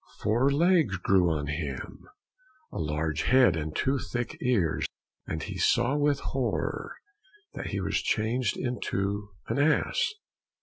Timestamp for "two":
3.75-3.99